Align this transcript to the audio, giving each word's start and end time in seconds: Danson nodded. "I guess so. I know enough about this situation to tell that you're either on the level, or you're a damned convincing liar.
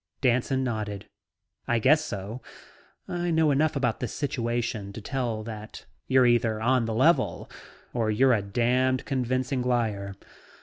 Danson 0.19 0.63
nodded. 0.63 1.05
"I 1.67 1.77
guess 1.77 2.03
so. 2.03 2.41
I 3.07 3.29
know 3.29 3.51
enough 3.51 3.75
about 3.75 3.99
this 3.99 4.11
situation 4.11 4.91
to 4.93 4.99
tell 4.99 5.43
that 5.43 5.85
you're 6.07 6.25
either 6.25 6.59
on 6.59 6.85
the 6.85 6.95
level, 6.95 7.51
or 7.93 8.09
you're 8.09 8.33
a 8.33 8.41
damned 8.41 9.05
convincing 9.05 9.61
liar. 9.61 10.15